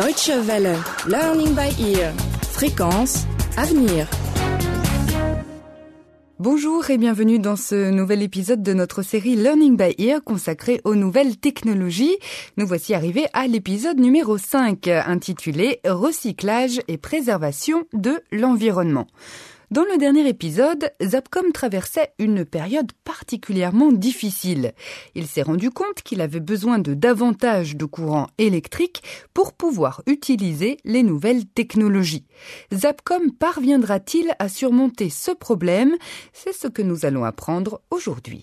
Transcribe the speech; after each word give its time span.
Deutsche 0.00 0.30
Welle, 0.46 0.78
Learning 1.08 1.54
by 1.54 1.92
Ear, 1.92 2.14
Fréquence, 2.50 3.26
Avenir. 3.58 4.08
Bonjour 6.38 6.88
et 6.88 6.96
bienvenue 6.96 7.38
dans 7.38 7.56
ce 7.56 7.90
nouvel 7.90 8.22
épisode 8.22 8.62
de 8.62 8.72
notre 8.72 9.02
série 9.02 9.36
Learning 9.36 9.76
by 9.76 9.94
Ear 9.98 10.24
consacrée 10.24 10.80
aux 10.84 10.94
nouvelles 10.94 11.36
technologies. 11.36 12.16
Nous 12.56 12.66
voici 12.66 12.94
arrivés 12.94 13.26
à 13.34 13.46
l'épisode 13.46 14.00
numéro 14.00 14.38
5 14.38 14.88
intitulé 14.88 15.80
Recyclage 15.84 16.80
et 16.88 16.96
préservation 16.96 17.84
de 17.92 18.22
l'environnement. 18.32 19.06
Dans 19.70 19.84
le 19.84 19.98
dernier 19.98 20.28
épisode, 20.28 20.90
Zapcom 21.00 21.52
traversait 21.52 22.12
une 22.18 22.44
période 22.44 22.90
particulièrement 23.04 23.92
difficile. 23.92 24.72
Il 25.14 25.28
s'est 25.28 25.42
rendu 25.42 25.70
compte 25.70 26.02
qu'il 26.02 26.20
avait 26.20 26.40
besoin 26.40 26.80
de 26.80 26.92
davantage 26.92 27.76
de 27.76 27.84
courant 27.84 28.26
électrique 28.38 29.04
pour 29.32 29.52
pouvoir 29.52 30.02
utiliser 30.08 30.78
les 30.84 31.04
nouvelles 31.04 31.46
technologies. 31.46 32.26
Zapcom 32.74 33.30
parviendra-t-il 33.30 34.34
à 34.40 34.48
surmonter 34.48 35.08
ce 35.08 35.30
problème? 35.30 35.94
C'est 36.32 36.52
ce 36.52 36.66
que 36.66 36.82
nous 36.82 37.06
allons 37.06 37.24
apprendre 37.24 37.80
aujourd'hui. 37.92 38.42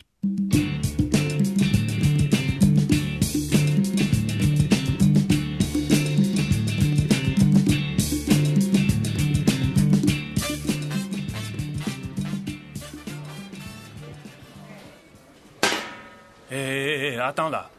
Attends 17.27 17.49
là. 17.49 17.69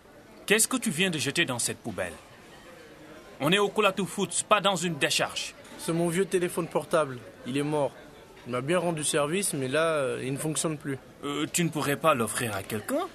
Qu'est-ce 0.47 0.69
que 0.69 0.77
tu 0.77 0.91
viens 0.91 1.11
de 1.11 1.19
jeter 1.19 1.45
dans 1.45 1.59
cette 1.59 1.79
poubelle? 1.79 2.13
On 3.41 3.53
est 3.53 3.59
au 3.59 3.69
Kulatu 3.69 4.05
Foods, 4.05 4.45
pas 4.49 4.61
dans 4.61 4.77
une 4.77 4.97
décharge. 4.97 5.55
C'est 5.79 5.93
mon 5.93 6.09
vieux 6.09 6.27
téléphone 6.27 6.67
portable. 6.67 7.19
Il 7.47 7.57
est 7.57 7.63
mort. 7.63 7.93
Il 8.47 8.53
m'a 8.53 8.61
bien 8.61 8.79
rendu 8.79 9.05
service, 9.05 9.53
mais 9.55 9.69
là, 9.69 9.85
euh, 9.85 10.23
il 10.25 10.33
ne 10.33 10.39
fonctionne 10.39 10.77
plus. 10.77 10.99
Euh, 11.25 11.47
tu 11.53 11.65
ne 11.65 11.69
pourrais 11.69 11.97
pas 11.97 12.15
l'offrir 12.15 12.55
à 12.55 12.63
quelqu'un? 12.63 13.07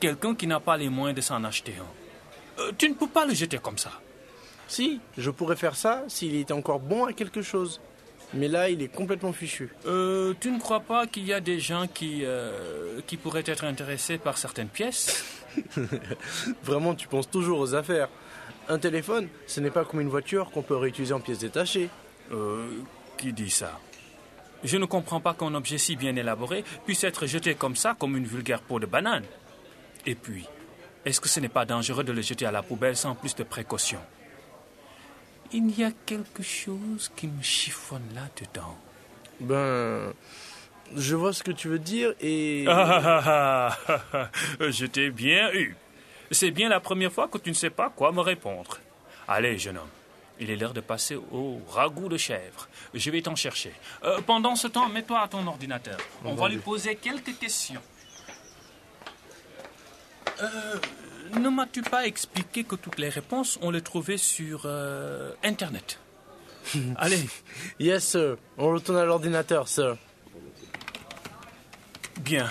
Quelqu'un 0.00 0.34
qui 0.34 0.46
n'a 0.46 0.60
pas 0.60 0.76
les 0.76 0.88
moyens 0.88 1.16
de 1.16 1.22
s'en 1.22 1.42
acheter 1.44 1.74
un. 1.78 2.62
Euh, 2.62 2.72
tu 2.76 2.88
ne 2.88 2.94
peux 2.94 3.06
pas 3.06 3.24
le 3.24 3.34
jeter 3.34 3.58
comme 3.58 3.78
ça. 3.78 3.92
Si, 4.66 5.00
je 5.16 5.30
pourrais 5.30 5.56
faire 5.56 5.76
ça 5.76 6.04
s'il 6.08 6.34
était 6.36 6.52
encore 6.52 6.80
bon 6.80 7.06
à 7.06 7.12
quelque 7.12 7.40
chose. 7.40 7.80
Mais 8.34 8.48
là, 8.48 8.68
il 8.68 8.82
est 8.82 8.94
complètement 8.94 9.32
fichu. 9.32 9.70
Euh, 9.86 10.34
tu 10.38 10.50
ne 10.50 10.58
crois 10.58 10.80
pas 10.80 11.06
qu'il 11.06 11.24
y 11.24 11.32
a 11.32 11.40
des 11.40 11.60
gens 11.60 11.86
qui, 11.86 12.20
euh, 12.24 13.00
qui 13.06 13.16
pourraient 13.16 13.44
être 13.46 13.64
intéressés 13.64 14.18
par 14.18 14.36
certaines 14.36 14.68
pièces 14.68 15.24
Vraiment, 16.62 16.94
tu 16.94 17.08
penses 17.08 17.30
toujours 17.30 17.58
aux 17.58 17.74
affaires. 17.74 18.08
Un 18.68 18.78
téléphone, 18.78 19.28
ce 19.46 19.60
n'est 19.60 19.70
pas 19.70 19.84
comme 19.84 20.00
une 20.00 20.08
voiture 20.08 20.50
qu'on 20.50 20.62
peut 20.62 20.76
réutiliser 20.76 21.14
en 21.14 21.20
pièces 21.20 21.38
détachées. 21.38 21.88
Euh, 22.32 22.68
qui 23.16 23.32
dit 23.32 23.50
ça? 23.50 23.80
Je 24.62 24.76
ne 24.76 24.84
comprends 24.84 25.20
pas 25.20 25.34
qu'un 25.34 25.54
objet 25.54 25.78
si 25.78 25.96
bien 25.96 26.14
élaboré 26.16 26.64
puisse 26.84 27.04
être 27.04 27.26
jeté 27.26 27.54
comme 27.54 27.76
ça, 27.76 27.96
comme 27.98 28.16
une 28.16 28.26
vulgaire 28.26 28.60
peau 28.60 28.78
de 28.78 28.86
banane. 28.86 29.24
Et 30.04 30.14
puis, 30.14 30.46
est-ce 31.04 31.20
que 31.20 31.28
ce 31.28 31.40
n'est 31.40 31.48
pas 31.48 31.64
dangereux 31.64 32.04
de 32.04 32.12
le 32.12 32.22
jeter 32.22 32.44
à 32.44 32.52
la 32.52 32.62
poubelle 32.62 32.96
sans 32.96 33.14
plus 33.14 33.34
de 33.34 33.44
précaution 33.44 34.00
Il 35.52 35.78
y 35.78 35.84
a 35.84 35.90
quelque 36.04 36.42
chose 36.42 37.10
qui 37.16 37.26
me 37.26 37.42
chiffonne 37.42 38.06
là-dedans. 38.14 38.76
Ben, 39.40 40.12
je 40.96 41.14
vois 41.14 41.32
ce 41.32 41.42
que 41.42 41.52
tu 41.52 41.68
veux 41.68 41.78
dire 41.78 42.12
et... 42.20 42.64
Ah, 42.68 43.02
ah, 43.04 43.78
ah, 43.88 44.02
ah, 44.12 44.30
Je 44.70 44.86
t'ai 44.86 45.10
bien 45.10 45.52
eu. 45.52 45.76
C'est 46.30 46.50
bien 46.50 46.68
la 46.68 46.80
première 46.80 47.12
fois 47.12 47.28
que 47.28 47.38
tu 47.38 47.50
ne 47.50 47.54
sais 47.54 47.70
pas 47.70 47.88
quoi 47.88 48.12
me 48.12 48.20
répondre. 48.20 48.78
Allez, 49.26 49.58
jeune 49.58 49.78
homme, 49.78 49.88
il 50.38 50.50
est 50.50 50.56
l'heure 50.56 50.74
de 50.74 50.80
passer 50.80 51.16
au 51.16 51.60
ragoût 51.68 52.08
de 52.08 52.18
chèvre. 52.18 52.68
Je 52.92 53.10
vais 53.10 53.22
t'en 53.22 53.36
chercher. 53.36 53.72
Euh, 54.04 54.20
pendant 54.26 54.56
ce 54.56 54.68
temps, 54.68 54.88
mets-toi 54.88 55.20
à 55.20 55.28
ton 55.28 55.46
ordinateur. 55.46 55.98
On 56.24 56.34
va 56.34 56.48
lui 56.48 56.58
poser 56.58 56.96
quelques 56.96 57.38
questions. 57.38 57.82
Euh, 60.40 60.76
ne 61.36 61.48
m'as-tu 61.48 61.82
pas 61.82 62.06
expliqué 62.06 62.64
que 62.64 62.76
toutes 62.76 62.98
les 62.98 63.08
réponses, 63.08 63.58
on 63.62 63.70
les 63.70 63.82
trouvait 63.82 64.18
sur 64.18 64.62
euh, 64.64 65.32
Internet? 65.42 65.98
Allez, 66.96 67.24
Yes, 67.78 68.04
sir. 68.04 68.36
On 68.56 68.70
retourne 68.72 68.98
à 68.98 69.04
l'ordinateur, 69.04 69.68
sir. 69.68 69.96
Bien. 72.20 72.50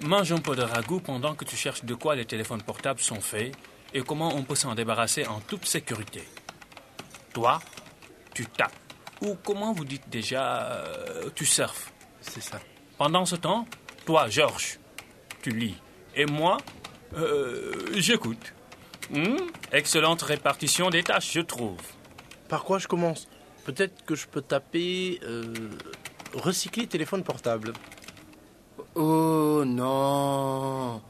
Mange 0.00 0.32
un 0.32 0.38
peu 0.38 0.54
de 0.54 0.62
ragoût 0.62 1.00
pendant 1.00 1.34
que 1.34 1.44
tu 1.44 1.56
cherches 1.56 1.84
de 1.84 1.94
quoi 1.94 2.14
les 2.14 2.24
téléphones 2.24 2.62
portables 2.62 3.00
sont 3.00 3.20
faits 3.20 3.54
et 3.94 4.02
comment 4.02 4.34
on 4.34 4.42
peut 4.42 4.54
s'en 4.54 4.74
débarrasser 4.74 5.26
en 5.26 5.40
toute 5.40 5.64
sécurité. 5.64 6.22
Toi, 7.32 7.60
tu 8.34 8.46
tapes. 8.46 8.72
Ou 9.22 9.36
comment 9.42 9.72
vous 9.72 9.84
dites 9.84 10.08
déjà, 10.10 10.64
euh, 10.72 11.30
tu 11.34 11.46
surfes? 11.46 11.92
C'est 12.20 12.42
ça. 12.42 12.60
Pendant 12.98 13.24
ce 13.24 13.36
temps, 13.36 13.66
toi, 14.04 14.28
Georges, 14.28 14.78
tu 15.42 15.50
lis. 15.50 15.76
Et 16.14 16.26
moi, 16.26 16.58
euh, 17.16 17.72
j'écoute. 17.94 18.52
Hmm, 19.10 19.36
Excellente 19.72 20.22
répartition 20.22 20.90
des 20.90 21.02
tâches, 21.02 21.32
je 21.32 21.40
trouve. 21.40 21.76
Par 22.48 22.64
quoi 22.64 22.78
je 22.78 22.88
commence 22.88 23.28
Peut-être 23.64 24.04
que 24.04 24.14
je 24.14 24.26
peux 24.26 24.42
taper... 24.42 25.20
euh, 25.24 25.52
recycler 26.34 26.86
téléphone 26.86 27.22
portable. 27.22 27.72
Oh 28.94 29.62
non 29.66 31.00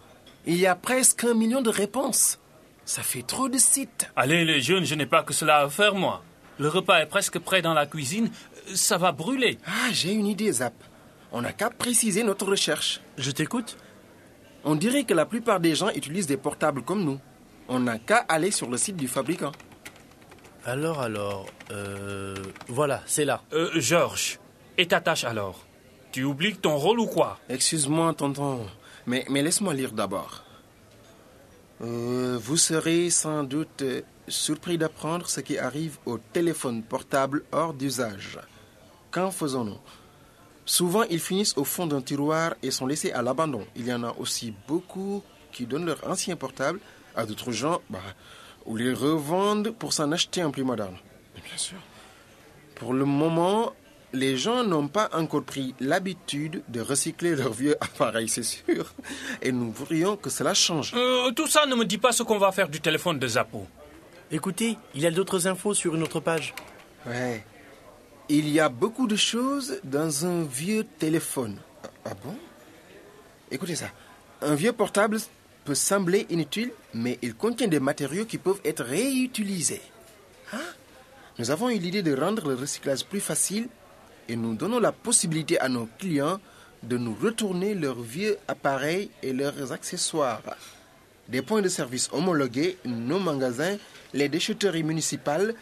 Il 0.46 0.56
y 0.56 0.66
a 0.66 0.74
presque 0.74 1.24
un 1.24 1.34
million 1.34 1.62
de 1.62 1.70
réponses. 1.70 2.38
Ça 2.84 3.02
fait 3.02 3.22
trop 3.22 3.48
de 3.48 3.58
sites. 3.58 4.10
Allez, 4.14 4.44
les 4.44 4.60
jeunes, 4.60 4.84
je 4.84 4.94
n'ai 4.94 5.06
pas 5.06 5.22
que 5.22 5.32
cela 5.32 5.58
à 5.58 5.68
faire, 5.68 5.94
moi. 5.94 6.22
Le 6.58 6.68
repas 6.68 7.00
est 7.00 7.06
presque 7.06 7.38
prêt 7.38 7.62
dans 7.62 7.74
la 7.74 7.86
cuisine. 7.86 8.30
Ça 8.74 8.96
va 8.98 9.12
brûler. 9.12 9.58
Ah, 9.66 9.90
j'ai 9.92 10.12
une 10.12 10.26
idée, 10.26 10.50
Zap. 10.52 10.74
On 11.32 11.42
n'a 11.42 11.52
qu'à 11.52 11.70
préciser 11.70 12.22
notre 12.22 12.46
recherche. 12.46 13.00
Je 13.18 13.30
t'écoute 13.30 13.76
On 14.68 14.74
dirait 14.74 15.04
que 15.04 15.14
la 15.14 15.26
plupart 15.26 15.60
des 15.60 15.76
gens 15.76 15.90
utilisent 15.90 16.26
des 16.26 16.36
portables 16.36 16.82
comme 16.82 17.04
nous. 17.04 17.20
On 17.68 17.78
n'a 17.78 18.00
qu'à 18.00 18.18
aller 18.28 18.50
sur 18.50 18.68
le 18.68 18.76
site 18.76 18.96
du 18.96 19.06
fabricant. 19.06 19.52
Alors, 20.64 21.00
alors... 21.00 21.46
Euh, 21.70 22.34
voilà, 22.66 23.00
c'est 23.06 23.24
là. 23.24 23.42
Euh, 23.52 23.70
Georges, 23.76 24.40
et 24.76 24.88
ta 24.88 25.00
tâche 25.00 25.22
alors? 25.22 25.64
Tu 26.10 26.24
oublies 26.24 26.56
ton 26.56 26.76
rôle 26.76 26.98
ou 26.98 27.06
quoi? 27.06 27.38
Excuse-moi, 27.48 28.12
tonton, 28.14 28.66
mais, 29.06 29.24
mais 29.30 29.40
laisse-moi 29.40 29.72
lire 29.72 29.92
d'abord. 29.92 30.42
Euh, 31.82 32.36
vous 32.42 32.56
serez 32.56 33.10
sans 33.10 33.44
doute 33.44 33.84
surpris 34.26 34.78
d'apprendre 34.78 35.28
ce 35.28 35.40
qui 35.40 35.58
arrive 35.58 35.98
aux 36.06 36.18
téléphones 36.18 36.82
portables 36.82 37.44
hors 37.52 37.72
d'usage. 37.72 38.40
Qu'en 39.12 39.30
faisons-nous? 39.30 39.78
Souvent, 40.66 41.04
ils 41.04 41.20
finissent 41.20 41.56
au 41.56 41.64
fond 41.64 41.86
d'un 41.86 42.02
tiroir 42.02 42.54
et 42.62 42.70
sont 42.72 42.86
laissés 42.86 43.12
à 43.12 43.22
l'abandon. 43.22 43.64
Il 43.76 43.86
y 43.86 43.92
en 43.92 44.02
a 44.02 44.12
aussi 44.18 44.52
beaucoup 44.66 45.22
qui 45.52 45.64
donnent 45.64 45.86
leur 45.86 46.06
ancien 46.06 46.34
portable 46.36 46.80
à 47.14 47.24
d'autres 47.24 47.52
gens 47.52 47.80
bah, 47.88 48.00
ou 48.66 48.76
les 48.76 48.92
revendent 48.92 49.70
pour 49.70 49.92
s'en 49.92 50.10
acheter 50.12 50.42
un 50.42 50.50
plus 50.50 50.64
moderne. 50.64 50.96
Bien 51.36 51.56
sûr. 51.56 51.78
Pour 52.74 52.92
le 52.92 53.04
moment, 53.04 53.72
les 54.12 54.36
gens 54.36 54.64
n'ont 54.64 54.88
pas 54.88 55.08
encore 55.12 55.44
pris 55.44 55.74
l'habitude 55.78 56.62
de 56.68 56.80
recycler 56.80 57.36
leurs 57.36 57.52
vieux 57.52 57.76
appareils, 57.80 58.28
c'est 58.28 58.42
sûr. 58.42 58.92
Et 59.42 59.52
nous 59.52 59.70
voudrions 59.70 60.16
que 60.16 60.30
cela 60.30 60.52
change. 60.52 60.92
Euh, 60.96 61.30
Tout 61.30 61.46
ça 61.46 61.64
ne 61.66 61.76
me 61.76 61.84
dit 61.84 61.98
pas 61.98 62.10
ce 62.12 62.24
qu'on 62.24 62.38
va 62.38 62.50
faire 62.50 62.68
du 62.68 62.80
téléphone 62.80 63.18
de 63.20 63.28
Zappo. 63.28 63.66
Écoutez, 64.32 64.76
il 64.96 65.00
y 65.00 65.06
a 65.06 65.12
d'autres 65.12 65.46
infos 65.46 65.74
sur 65.74 65.94
une 65.94 66.02
autre 66.02 66.18
page. 66.18 66.54
Ouais. 67.06 67.44
Il 68.28 68.48
y 68.48 68.58
a 68.58 68.68
beaucoup 68.68 69.06
de 69.06 69.14
choses 69.14 69.80
dans 69.84 70.26
un 70.26 70.42
vieux 70.42 70.84
téléphone. 70.98 71.58
Ah, 71.84 71.88
ah 72.06 72.14
bon? 72.24 72.34
Écoutez 73.52 73.76
ça. 73.76 73.86
Un 74.42 74.56
vieux 74.56 74.72
portable 74.72 75.18
peut 75.64 75.76
sembler 75.76 76.26
inutile, 76.28 76.72
mais 76.92 77.20
il 77.22 77.36
contient 77.36 77.68
des 77.68 77.78
matériaux 77.78 78.24
qui 78.24 78.38
peuvent 78.38 78.60
être 78.64 78.82
réutilisés. 78.82 79.80
Hein 80.52 80.58
Nous 81.38 81.52
avons 81.52 81.68
eu 81.70 81.78
l'idée 81.78 82.02
de 82.02 82.16
rendre 82.16 82.48
le 82.48 82.56
recyclage 82.56 83.04
plus 83.04 83.20
facile 83.20 83.68
et 84.28 84.34
nous 84.34 84.56
donnons 84.56 84.80
la 84.80 84.90
possibilité 84.90 85.60
à 85.60 85.68
nos 85.68 85.88
clients 85.98 86.40
de 86.82 86.98
nous 86.98 87.14
retourner 87.14 87.74
leurs 87.74 88.00
vieux 88.00 88.38
appareils 88.48 89.08
et 89.22 89.32
leurs 89.32 89.70
accessoires. 89.70 90.42
Des 91.28 91.42
points 91.42 91.62
de 91.62 91.68
service 91.68 92.08
homologués, 92.12 92.76
nos 92.84 93.20
magasins, 93.20 93.76
les 94.14 94.28
déchetteries 94.28 94.84
municipales, 94.84 95.54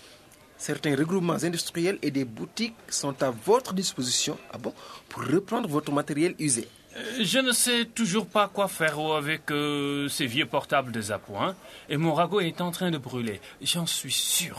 certains 0.68 0.96
regroupements 0.96 1.40
industriels 1.48 1.98
et 2.06 2.10
des 2.18 2.24
boutiques 2.24 2.82
sont 2.88 3.16
à 3.22 3.30
votre 3.30 3.72
disposition 3.74 4.34
ah 4.52 4.58
bon, 4.64 4.72
pour 5.10 5.22
reprendre 5.34 5.68
votre 5.68 5.92
matériel 5.92 6.34
usé. 6.38 6.64
Euh, 6.96 7.22
Je 7.32 7.38
ne 7.48 7.52
sais 7.52 7.84
toujours 7.98 8.26
pas 8.36 8.46
quoi 8.48 8.66
faire 8.80 8.98
avec 9.22 9.42
euh, 9.50 10.08
ces 10.08 10.26
vieux 10.34 10.46
portables 10.56 10.90
de 10.96 11.02
Zappo. 11.08 11.32
hein. 11.36 11.54
Et 11.90 11.98
mon 11.98 12.14
ragot 12.14 12.40
est 12.40 12.60
en 12.62 12.70
train 12.70 12.90
de 12.90 13.00
brûler. 13.08 13.38
J'en 13.60 13.84
suis 13.98 14.16
sûr. 14.38 14.56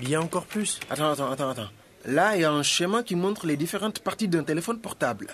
Il 0.00 0.08
y 0.08 0.14
a 0.14 0.20
encore 0.20 0.46
plus. 0.54 0.70
Attends, 0.90 1.10
attends, 1.14 1.30
attends, 1.32 1.50
attends. 1.54 1.72
Là, 2.04 2.36
il 2.36 2.42
y 2.42 2.44
a 2.44 2.52
un 2.52 2.62
schéma 2.74 3.02
qui 3.02 3.16
montre 3.16 3.46
les 3.50 3.56
différentes 3.56 4.00
parties 4.08 4.28
d'un 4.28 4.44
téléphone 4.44 4.78
portable. 4.86 5.26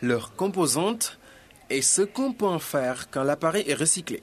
Leurs 0.00 0.28
composantes 0.36 1.18
et 1.70 1.82
ce 1.82 2.02
qu'on 2.02 2.32
peut 2.32 2.52
en 2.58 2.60
faire 2.60 3.10
quand 3.10 3.24
l'appareil 3.24 3.64
est 3.66 3.74
recyclé. 3.84 4.20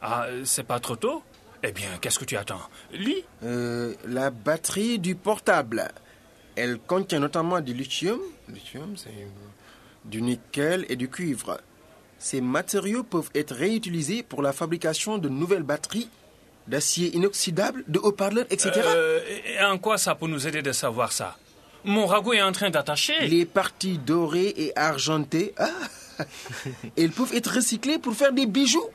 Ah, 0.00 0.24
euh, 0.28 0.42
c'est 0.44 0.68
pas 0.72 0.80
trop 0.80 0.96
tôt 0.96 1.22
Eh 1.66 1.72
bien, 1.72 1.88
qu'est-ce 2.00 2.18
que 2.18 2.26
tu 2.26 2.36
attends? 2.36 2.60
Lis 2.92 3.24
Euh, 3.42 3.94
la 4.06 4.30
batterie 4.30 4.98
du 4.98 5.14
portable. 5.14 5.90
Elle 6.56 6.78
contient 6.78 7.20
notamment 7.20 7.60
du 7.60 7.72
lithium, 7.72 8.20
lithium 8.48 8.96
c'est 8.96 9.10
du 10.04 10.20
nickel 10.20 10.84
et 10.90 10.96
du 10.96 11.08
cuivre. 11.08 11.58
Ces 12.18 12.42
matériaux 12.42 13.02
peuvent 13.02 13.30
être 13.34 13.54
réutilisés 13.54 14.22
pour 14.22 14.42
la 14.42 14.52
fabrication 14.52 15.16
de 15.16 15.30
nouvelles 15.30 15.62
batteries, 15.62 16.10
d'acier 16.68 17.16
inoxydable, 17.16 17.82
de 17.88 17.98
haut-parleurs, 17.98 18.46
etc. 18.50 18.72
Euh, 18.84 19.20
et 19.46 19.64
en 19.64 19.78
quoi 19.78 19.96
ça 19.96 20.14
peut 20.14 20.26
nous 20.26 20.46
aider 20.46 20.60
de 20.60 20.72
savoir 20.72 21.12
ça? 21.12 21.36
Mon 21.84 22.06
ragoût 22.06 22.34
est 22.34 22.42
en 22.42 22.52
train 22.52 22.70
d'attacher. 22.70 23.26
Les 23.26 23.46
parties 23.46 23.98
dorées 23.98 24.52
et 24.56 24.78
argentées, 24.78 25.54
ah, 25.56 25.70
elles 26.98 27.10
peuvent 27.10 27.34
être 27.34 27.54
recyclées 27.54 27.98
pour 27.98 28.14
faire 28.14 28.32
des 28.32 28.46
bijoux, 28.46 28.88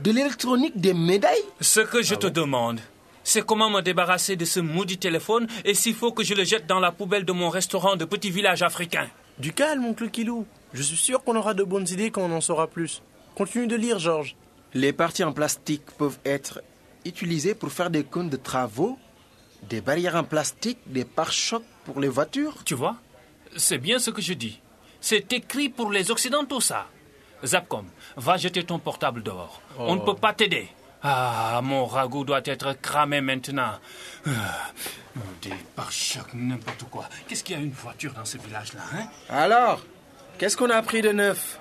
de 0.00 0.10
l'électronique, 0.10 0.78
des 0.80 0.94
médailles. 0.94 1.44
Ce 1.60 1.80
que 1.80 2.02
je 2.02 2.14
te 2.14 2.26
demande, 2.26 2.80
c'est 3.24 3.44
comment 3.44 3.70
me 3.70 3.80
débarrasser 3.80 4.36
de 4.36 4.44
ce 4.44 4.60
maudit 4.60 4.98
téléphone 4.98 5.46
et 5.64 5.74
s'il 5.74 5.94
faut 5.94 6.12
que 6.12 6.24
je 6.24 6.34
le 6.34 6.44
jette 6.44 6.66
dans 6.66 6.80
la 6.80 6.92
poubelle 6.92 7.24
de 7.24 7.32
mon 7.32 7.48
restaurant 7.48 7.96
de 7.96 8.04
petit 8.04 8.30
village 8.30 8.62
africain. 8.62 9.08
Du 9.38 9.52
calme, 9.52 9.84
oncle 9.84 10.10
Kilou. 10.10 10.46
Je 10.72 10.82
suis 10.82 10.96
sûr 10.96 11.22
qu'on 11.22 11.36
aura 11.36 11.54
de 11.54 11.62
bonnes 11.62 11.88
idées 11.88 12.10
quand 12.10 12.22
on 12.22 12.32
en 12.32 12.40
saura 12.40 12.66
plus. 12.66 13.02
Continue 13.34 13.66
de 13.66 13.76
lire, 13.76 13.98
Georges. 13.98 14.36
Les 14.74 14.92
parties 14.92 15.24
en 15.24 15.32
plastique 15.32 15.84
peuvent 15.98 16.18
être 16.24 16.62
utilisées 17.04 17.54
pour 17.54 17.72
faire 17.72 17.90
des 17.90 18.04
cônes 18.04 18.28
de 18.28 18.36
travaux, 18.36 18.98
des 19.68 19.80
barrières 19.80 20.16
en 20.16 20.24
plastique, 20.24 20.78
des 20.86 21.04
pare-chocs 21.04 21.64
pour 21.84 22.00
les 22.00 22.08
voitures. 22.08 22.64
Tu 22.64 22.74
vois 22.74 22.96
C'est 23.56 23.78
bien 23.78 23.98
ce 23.98 24.10
que 24.10 24.22
je 24.22 24.34
dis. 24.34 24.60
C'est 25.00 25.32
écrit 25.32 25.68
pour 25.68 25.90
les 25.90 26.10
Occidentaux, 26.10 26.60
ça. 26.60 26.86
Zapcom, 27.44 27.86
va 28.16 28.36
jeter 28.36 28.64
ton 28.64 28.78
portable 28.78 29.22
dehors. 29.22 29.60
On 29.78 29.96
ne 29.96 30.00
peut 30.00 30.14
pas 30.14 30.32
t'aider. 30.32 30.68
Ah, 31.02 31.60
mon 31.62 31.86
ragoût 31.86 32.24
doit 32.24 32.40
être 32.44 32.72
cramé 32.80 33.20
maintenant. 33.20 33.72
Ah, 34.26 34.30
des 35.42 35.54
pare-chocs, 35.76 36.34
n'importe 36.34 36.84
quoi. 36.90 37.08
Qu'est-ce 37.28 37.44
qu'il 37.44 37.56
y 37.56 37.58
a 37.58 37.62
une 37.62 37.70
voiture 37.70 38.12
dans 38.12 38.24
ce 38.24 38.38
village-là, 38.38 38.80
hein? 38.94 39.06
Alors, 39.28 39.80
qu'est-ce 40.38 40.56
qu'on 40.56 40.70
a 40.70 40.76
appris 40.76 41.02
de 41.02 41.12
neuf? 41.12 41.58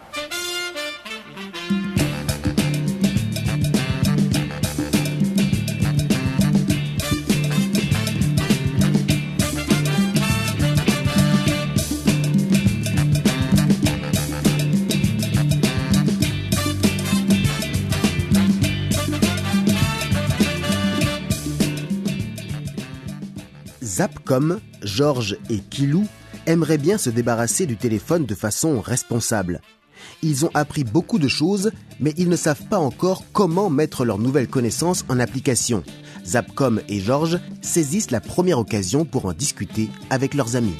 Zapcom, 23.95 24.59
Georges 24.83 25.37
et 25.49 25.59
Kilou 25.59 26.05
aimeraient 26.47 26.77
bien 26.77 26.97
se 26.97 27.09
débarrasser 27.09 27.65
du 27.65 27.77
téléphone 27.77 28.25
de 28.25 28.35
façon 28.35 28.81
responsable. 28.81 29.61
Ils 30.21 30.43
ont 30.43 30.51
appris 30.53 30.83
beaucoup 30.83 31.17
de 31.17 31.29
choses, 31.29 31.71
mais 32.01 32.13
ils 32.17 32.27
ne 32.27 32.35
savent 32.35 32.65
pas 32.65 32.77
encore 32.77 33.23
comment 33.31 33.69
mettre 33.69 34.03
leurs 34.03 34.19
nouvelles 34.19 34.49
connaissances 34.49 35.05
en 35.07 35.17
application. 35.17 35.81
Zapcom 36.25 36.81
et 36.89 36.99
Georges 36.99 37.39
saisissent 37.61 38.11
la 38.11 38.19
première 38.19 38.59
occasion 38.59 39.05
pour 39.05 39.27
en 39.27 39.33
discuter 39.33 39.89
avec 40.09 40.33
leurs 40.33 40.57
amis. 40.57 40.75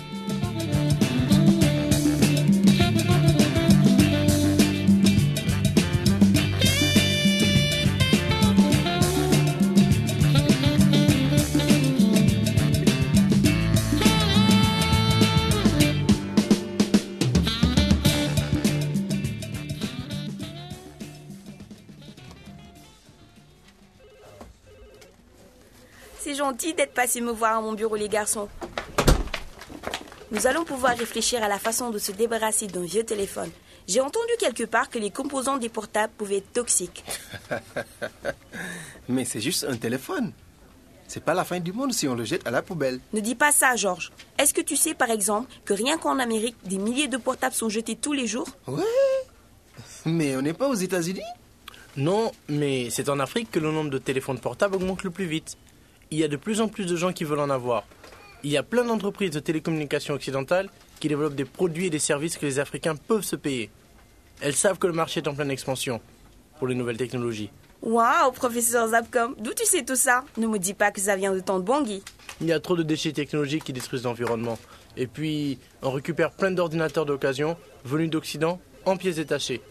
Gentil 26.46 26.76
d'être 26.76 26.94
passé 26.94 27.22
me 27.22 27.32
voir 27.32 27.58
à 27.58 27.62
mon 27.62 27.74
bureau, 27.74 27.96
les 27.96 28.08
garçons. 28.08 28.48
Nous 30.32 30.46
allons 30.46 30.64
pouvoir 30.64 30.96
réfléchir 30.96 31.42
à 31.44 31.48
la 31.48 31.58
façon 31.58 31.90
de 31.90 31.98
se 31.98 32.12
débarrasser 32.12 32.68
d'un 32.68 32.84
vieux 32.84 33.04
téléphone. 33.04 33.50
J'ai 33.88 34.00
entendu 34.00 34.32
quelque 34.40 34.64
part 34.64 34.92
que 34.92 35.00
les 35.00 35.10
composants 35.10 35.58
des 35.58 35.70
portables 35.70 36.14
pouvaient 36.16 36.38
être 36.38 36.54
toxiques. 36.54 37.04
Mais 39.10 39.26
c'est 39.26 39.42
juste 39.42 39.64
un 39.68 39.76
téléphone. 39.76 40.34
C'est 41.08 41.24
pas 41.24 41.34
la 41.34 41.44
fin 41.46 41.60
du 41.60 41.74
monde 41.74 41.94
si 41.94 42.08
on 42.08 42.14
le 42.14 42.26
jette 42.26 42.46
à 42.46 42.52
la 42.52 42.62
poubelle. 42.62 43.00
Ne 43.14 43.22
dis 43.22 43.36
pas 43.36 43.52
ça, 43.52 43.76
Georges. 43.76 44.12
Est-ce 44.38 44.54
que 44.54 44.62
tu 44.62 44.76
sais, 44.76 44.94
par 44.94 45.10
exemple, 45.10 45.52
que 45.66 45.74
rien 45.74 45.98
qu'en 45.98 46.20
Amérique, 46.20 46.58
des 46.64 46.78
milliers 46.78 47.08
de 47.08 47.18
portables 47.18 47.56
sont 47.56 47.70
jetés 47.70 47.96
tous 47.96 48.14
les 48.14 48.28
jours? 48.28 48.48
Ouais. 48.68 48.84
Mais 50.06 50.36
on 50.36 50.44
n'est 50.44 50.54
pas 50.54 50.68
aux 50.68 50.76
États-Unis? 50.76 51.32
Non, 51.98 52.32
mais 52.50 52.90
c'est 52.92 53.10
en 53.10 53.20
Afrique 53.20 53.50
que 53.50 53.60
le 53.60 53.72
nombre 53.72 53.90
de 53.90 53.98
téléphones 53.98 54.40
portables 54.40 54.76
augmente 54.76 55.04
le 55.04 55.10
plus 55.10 55.26
vite. 55.26 55.58
Il 56.12 56.20
y 56.20 56.24
a 56.24 56.28
de 56.28 56.38
plus 56.38 56.62
en 56.62 56.68
plus 56.68 56.86
de 56.86 56.96
gens 56.96 57.14
qui 57.14 57.24
veulent 57.24 57.40
en 57.40 57.50
avoir. 57.50 57.84
Il 58.44 58.52
y 58.52 58.58
a 58.58 58.64
plein 58.64 58.86
d'entreprises 58.86 59.32
de 59.32 59.40
télécommunications 59.40 60.14
occidentales 60.14 60.70
qui 61.00 61.08
développent 61.08 61.36
des 61.36 61.46
produits 61.46 61.88
et 61.88 61.90
des 61.90 62.00
services 62.00 62.38
que 62.38 62.46
les 62.46 62.60
Africains 62.60 62.96
peuvent 62.96 63.24
se 63.24 63.36
payer. 63.36 63.70
Elles 64.42 64.56
savent 64.56 64.78
que 64.78 64.88
le 64.88 64.94
marché 64.94 65.22
est 65.22 65.28
en 65.28 65.34
pleine 65.34 65.52
expansion 65.52 66.00
pour 66.60 66.68
les 66.68 66.76
nouvelles 66.76 66.98
technologies. 66.98 67.50
Waouh, 67.82 68.32
professeur 68.32 68.88
Zapcom, 68.90 69.36
d'où 69.38 69.54
tu 69.54 69.66
sais 69.66 69.84
tout 69.84 69.96
ça? 69.96 70.24
Ne 70.38 70.48
me 70.48 70.58
dis 70.58 70.74
pas 70.74 70.92
que 70.92 71.02
ça 71.02 71.16
vient 71.16 71.34
de 71.34 71.40
ton 71.40 71.60
Bangui. 71.60 72.04
Il 72.42 72.48
y 72.48 72.54
a 72.54 72.60
trop 72.60 72.76
de 72.76 72.84
déchets 72.84 73.12
technologiques 73.12 73.64
qui 73.64 73.74
détruisent 73.74 74.04
l'environnement. 74.04 74.58
Et 74.98 75.08
puis, 75.08 75.60
on 75.82 75.92
récupère 75.92 76.32
plein 76.32 76.52
d'ordinateurs 76.52 77.06
d'occasion 77.06 77.58
venus 77.84 78.10
d'Occident 78.10 78.60
en 78.86 78.98
pièces 78.98 79.18
détachées. 79.18 79.62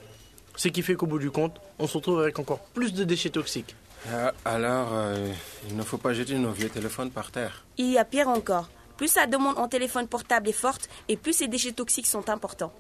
Ce 0.57 0.69
qui 0.69 0.83
fait 0.83 0.95
qu'au 0.95 1.07
bout 1.07 1.19
du 1.19 1.31
compte, 1.31 1.61
on 1.79 1.87
se 1.87 1.97
retrouve 1.97 2.21
avec 2.21 2.39
encore 2.39 2.61
plus 2.61 2.93
de 2.93 3.05
déchets 3.05 3.31
toxiques. 3.31 3.75
Ah, 4.13 4.33
Alors, 4.45 4.89
euh, 4.93 5.33
il 5.69 5.77
ne 5.77 5.83
faut 5.83 5.99
pas 5.99 6.13
jeter 6.13 6.37
nos 6.39 6.53
vieux 6.53 6.69
téléphones 6.69 7.11
par 7.11 7.31
terre. 7.31 7.65
Il 7.79 7.91
y 7.91 7.99
a 7.99 8.05
pire 8.05 8.29
encore. 8.29 8.69
Plus 8.97 9.15
la 9.17 9.27
demande 9.27 9.59
en 9.59 9.67
téléphone 9.67 10.07
portable 10.07 10.49
est 10.49 10.53
forte 10.53 10.89
et 11.09 11.17
plus 11.17 11.33
ces 11.33 11.49
déchets 11.49 11.73
toxiques 11.73 12.07
sont 12.07 12.29
importants. 12.29 12.73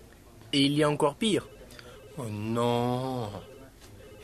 Et 0.52 0.62
il 0.66 0.72
y 0.72 0.82
a 0.84 0.90
encore 0.90 1.16
pire. 1.16 1.48
Oh 2.16 2.26
non 2.30 3.28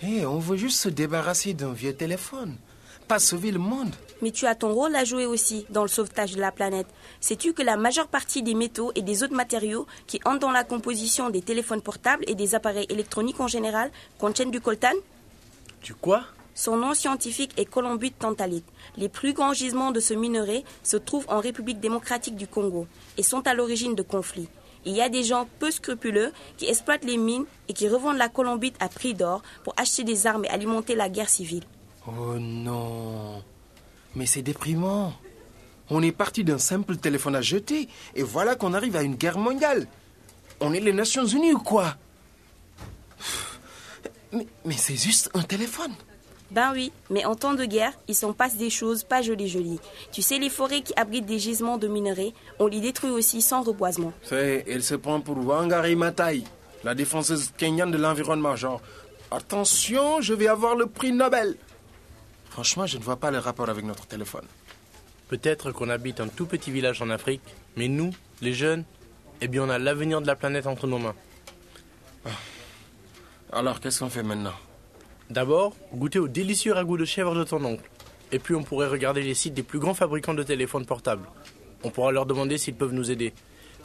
Hé, 0.02 0.24
on 0.24 0.38
veut 0.38 0.56
juste 0.56 0.80
se 0.80 0.88
débarrasser 0.88 1.52
d'un 1.52 1.72
vieux 1.72 1.94
téléphone, 1.94 2.56
pas 3.10 3.18
sauver 3.18 3.50
le 3.50 3.58
monde. 3.58 3.92
Mais 4.22 4.30
tu 4.30 4.46
as 4.46 4.54
ton 4.54 4.72
rôle 4.72 4.94
à 4.94 5.02
jouer 5.02 5.26
aussi 5.26 5.66
dans 5.68 5.82
le 5.82 5.88
sauvetage 5.88 6.36
de 6.36 6.40
la 6.40 6.52
planète. 6.52 6.86
Sais-tu 7.20 7.54
que 7.54 7.62
la 7.62 7.76
majeure 7.76 8.06
partie 8.06 8.44
des 8.44 8.54
métaux 8.54 8.92
et 8.94 9.02
des 9.02 9.24
autres 9.24 9.34
matériaux 9.34 9.88
qui 10.06 10.20
entrent 10.24 10.38
dans 10.38 10.52
la 10.52 10.62
composition 10.62 11.28
des 11.28 11.42
téléphones 11.42 11.82
portables 11.82 12.22
et 12.28 12.36
des 12.36 12.54
appareils 12.54 12.86
électroniques 12.88 13.40
en 13.40 13.48
général 13.48 13.90
contiennent 14.20 14.52
du 14.52 14.60
coltan? 14.60 14.94
Tu 15.82 15.92
quoi? 15.92 16.22
Son 16.54 16.76
nom 16.76 16.94
scientifique 16.94 17.50
est 17.56 17.64
columbite 17.64 18.16
tantalite. 18.16 18.66
Les 18.96 19.08
plus 19.08 19.32
grands 19.32 19.54
gisements 19.54 19.90
de 19.90 19.98
ce 19.98 20.14
minerai 20.14 20.62
se 20.84 20.96
trouvent 20.96 21.26
en 21.28 21.40
République 21.40 21.80
démocratique 21.80 22.36
du 22.36 22.46
Congo 22.46 22.86
et 23.18 23.24
sont 23.24 23.44
à 23.48 23.54
l'origine 23.54 23.96
de 23.96 24.02
conflits. 24.02 24.48
Il 24.84 24.94
y 24.94 25.02
a 25.02 25.08
des 25.08 25.24
gens 25.24 25.48
peu 25.58 25.72
scrupuleux 25.72 26.30
qui 26.58 26.66
exploitent 26.66 27.04
les 27.04 27.16
mines 27.16 27.46
et 27.66 27.72
qui 27.72 27.88
revendent 27.88 28.18
la 28.18 28.28
columbite 28.28 28.76
à 28.78 28.88
prix 28.88 29.14
d'or 29.14 29.42
pour 29.64 29.74
acheter 29.76 30.04
des 30.04 30.28
armes 30.28 30.44
et 30.44 30.48
alimenter 30.48 30.94
la 30.94 31.08
guerre 31.08 31.28
civile. 31.28 31.64
Oh 32.18 32.38
non 32.38 33.42
Mais 34.14 34.26
c'est 34.26 34.42
déprimant. 34.42 35.12
On 35.90 36.02
est 36.02 36.12
parti 36.12 36.44
d'un 36.44 36.58
simple 36.58 36.96
téléphone 36.96 37.34
à 37.34 37.42
jeter, 37.42 37.88
et 38.14 38.22
voilà 38.22 38.54
qu'on 38.54 38.74
arrive 38.74 38.96
à 38.96 39.02
une 39.02 39.16
guerre 39.16 39.38
mondiale. 39.38 39.86
On 40.60 40.72
est 40.72 40.80
les 40.80 40.92
Nations 40.92 41.26
Unies 41.26 41.52
ou 41.52 41.58
quoi? 41.58 41.96
Mais, 44.32 44.46
mais 44.64 44.76
c'est 44.76 44.96
juste 44.96 45.30
un 45.34 45.42
téléphone. 45.42 45.92
Ben 46.52 46.72
oui, 46.72 46.92
mais 47.10 47.24
en 47.24 47.34
temps 47.34 47.54
de 47.54 47.64
guerre, 47.64 47.92
il 48.08 48.14
s'en 48.14 48.32
passe 48.32 48.56
des 48.56 48.70
choses 48.70 49.04
pas 49.04 49.22
jolies 49.22 49.48
jolies. 49.48 49.80
Tu 50.12 50.22
sais, 50.22 50.38
les 50.38 50.50
forêts 50.50 50.82
qui 50.82 50.92
abritent 50.96 51.26
des 51.26 51.38
gisements 51.38 51.78
de 51.78 51.88
minerais, 51.88 52.32
on 52.58 52.66
les 52.66 52.80
détruit 52.80 53.10
aussi 53.10 53.40
sans 53.40 53.62
reboisement. 53.62 54.12
C'est, 54.24 54.64
elle 54.68 54.82
se 54.82 54.94
prend 54.96 55.20
pour 55.20 55.38
Wangari 55.38 55.96
Maathai, 55.96 56.42
la 56.84 56.94
défenseuse 56.94 57.52
kenyane 57.56 57.90
de 57.90 57.98
l'environnement. 57.98 58.56
Genre, 58.56 58.80
attention, 59.30 60.20
je 60.20 60.34
vais 60.34 60.48
avoir 60.48 60.74
le 60.74 60.86
prix 60.86 61.12
Nobel. 61.12 61.56
Franchement, 62.50 62.86
je 62.86 62.98
ne 62.98 63.02
vois 63.02 63.16
pas 63.16 63.30
le 63.30 63.38
rapport 63.38 63.68
avec 63.68 63.84
notre 63.84 64.06
téléphone. 64.06 64.44
Peut-être 65.28 65.70
qu'on 65.72 65.88
habite 65.88 66.20
un 66.20 66.28
tout 66.28 66.46
petit 66.46 66.70
village 66.70 67.00
en 67.00 67.08
Afrique, 67.08 67.42
mais 67.76 67.88
nous, 67.88 68.10
les 68.42 68.52
jeunes, 68.52 68.84
eh 69.40 69.48
bien 69.48 69.62
on 69.62 69.70
a 69.70 69.78
l'avenir 69.78 70.20
de 70.20 70.26
la 70.26 70.34
planète 70.34 70.66
entre 70.66 70.86
nos 70.86 70.98
mains. 70.98 71.14
Alors, 73.52 73.80
qu'est-ce 73.80 74.00
qu'on 74.00 74.10
fait 74.10 74.22
maintenant? 74.22 74.52
D'abord, 75.30 75.74
goûter 75.94 76.18
au 76.18 76.28
délicieux 76.28 76.72
ragoût 76.72 76.96
de 76.96 77.04
chèvre 77.04 77.34
de 77.34 77.44
ton 77.44 77.64
oncle. 77.64 77.88
Et 78.32 78.38
puis 78.38 78.54
on 78.54 78.62
pourrait 78.62 78.88
regarder 78.88 79.22
les 79.22 79.34
sites 79.34 79.54
des 79.54 79.62
plus 79.62 79.78
grands 79.78 79.94
fabricants 79.94 80.34
de 80.34 80.42
téléphones 80.42 80.86
portables. 80.86 81.28
On 81.84 81.90
pourra 81.90 82.12
leur 82.12 82.26
demander 82.26 82.58
s'ils 82.58 82.74
peuvent 82.74 82.92
nous 82.92 83.10
aider. 83.10 83.32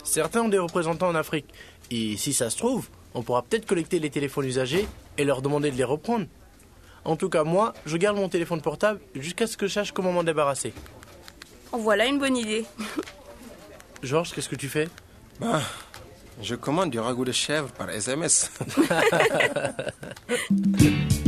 Certains 0.04 0.42
ont 0.42 0.48
des 0.48 0.58
représentants 0.58 1.08
en 1.08 1.14
Afrique. 1.14 1.46
Et 1.90 2.16
si 2.16 2.32
ça 2.32 2.50
se 2.50 2.58
trouve, 2.58 2.88
on 3.14 3.22
pourra 3.22 3.42
peut-être 3.42 3.66
collecter 3.66 3.98
les 3.98 4.10
téléphones 4.10 4.46
usagés 4.46 4.86
et 5.18 5.24
leur 5.24 5.42
demander 5.42 5.70
de 5.70 5.76
les 5.76 5.84
reprendre. 5.84 6.26
En 7.06 7.14
tout 7.14 7.28
cas, 7.28 7.44
moi, 7.44 7.72
je 7.86 7.96
garde 7.96 8.16
mon 8.16 8.28
téléphone 8.28 8.60
portable 8.60 8.98
jusqu'à 9.14 9.46
ce 9.46 9.56
que 9.56 9.68
je 9.68 9.72
sache 9.72 9.92
comment 9.92 10.10
m'en 10.10 10.24
débarrasser. 10.24 10.74
En 11.70 11.78
voilà 11.78 12.06
une 12.06 12.18
bonne 12.18 12.36
idée. 12.36 12.64
Georges, 14.02 14.32
qu'est-ce 14.32 14.48
que 14.48 14.56
tu 14.56 14.68
fais? 14.68 14.88
Ben, 15.40 15.62
je 16.42 16.56
commande 16.56 16.90
du 16.90 16.98
ragoût 16.98 17.24
de 17.24 17.30
chèvre 17.32 17.68
par 17.68 17.88
SMS. 17.90 18.50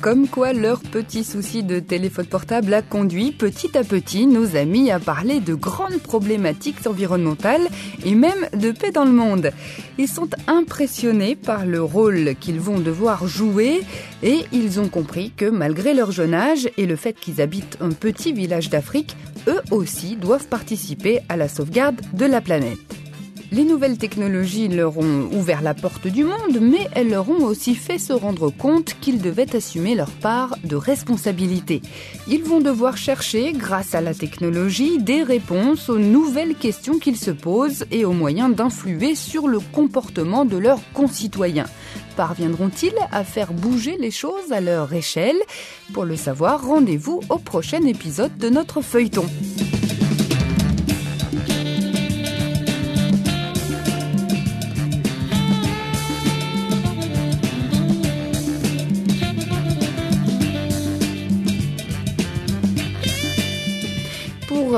Comme 0.00 0.28
quoi 0.28 0.54
leur 0.54 0.80
petit 0.80 1.24
souci 1.24 1.62
de 1.62 1.78
téléphone 1.78 2.24
portable 2.24 2.72
a 2.72 2.80
conduit 2.80 3.32
petit 3.32 3.76
à 3.76 3.84
petit 3.84 4.26
nos 4.26 4.56
amis 4.56 4.90
à 4.90 4.98
parler 4.98 5.40
de 5.40 5.52
grandes 5.52 5.98
problématiques 5.98 6.86
environnementales 6.86 7.68
et 8.06 8.14
même 8.14 8.48
de 8.54 8.70
paix 8.70 8.92
dans 8.92 9.04
le 9.04 9.12
monde. 9.12 9.50
Ils 9.98 10.08
sont 10.08 10.30
impressionnés 10.46 11.36
par 11.36 11.66
le 11.66 11.82
rôle 11.82 12.34
qu'ils 12.40 12.60
vont 12.60 12.78
devoir 12.78 13.28
jouer 13.28 13.82
et 14.22 14.38
ils 14.52 14.80
ont 14.80 14.88
compris 14.88 15.32
que 15.36 15.50
malgré 15.50 15.92
leur 15.92 16.12
jeune 16.12 16.32
âge 16.32 16.70
et 16.78 16.86
le 16.86 16.96
fait 16.96 17.12
qu'ils 17.12 17.42
habitent 17.42 17.76
un 17.82 17.90
petit 17.90 18.32
village 18.32 18.70
d'Afrique, 18.70 19.16
eux 19.48 19.60
aussi 19.70 20.16
doivent 20.16 20.48
participer 20.48 21.20
à 21.28 21.36
la 21.36 21.48
sauvegarde 21.48 22.00
de 22.14 22.24
la 22.24 22.40
planète. 22.40 22.99
Les 23.52 23.64
nouvelles 23.64 23.98
technologies 23.98 24.68
leur 24.68 24.96
ont 24.98 25.28
ouvert 25.32 25.60
la 25.60 25.74
porte 25.74 26.06
du 26.06 26.22
monde, 26.22 26.60
mais 26.60 26.86
elles 26.94 27.10
leur 27.10 27.28
ont 27.28 27.44
aussi 27.44 27.74
fait 27.74 27.98
se 27.98 28.12
rendre 28.12 28.50
compte 28.50 28.94
qu'ils 29.00 29.20
devaient 29.20 29.56
assumer 29.56 29.96
leur 29.96 30.10
part 30.10 30.56
de 30.62 30.76
responsabilité. 30.76 31.82
Ils 32.28 32.44
vont 32.44 32.60
devoir 32.60 32.96
chercher, 32.96 33.52
grâce 33.52 33.96
à 33.96 34.00
la 34.00 34.14
technologie, 34.14 34.98
des 34.98 35.24
réponses 35.24 35.88
aux 35.88 35.98
nouvelles 35.98 36.54
questions 36.54 37.00
qu'ils 37.00 37.16
se 37.16 37.32
posent 37.32 37.86
et 37.90 38.04
aux 38.04 38.12
moyens 38.12 38.54
d'influer 38.54 39.16
sur 39.16 39.48
le 39.48 39.58
comportement 39.58 40.44
de 40.44 40.56
leurs 40.56 40.80
concitoyens. 40.92 41.66
Parviendront-ils 42.16 42.94
à 43.10 43.24
faire 43.24 43.52
bouger 43.52 43.96
les 43.98 44.12
choses 44.12 44.52
à 44.52 44.60
leur 44.60 44.92
échelle? 44.92 45.38
Pour 45.92 46.04
le 46.04 46.14
savoir, 46.14 46.64
rendez-vous 46.64 47.20
au 47.28 47.38
prochain 47.38 47.82
épisode 47.84 48.36
de 48.38 48.48
notre 48.48 48.80
feuilleton. 48.80 49.26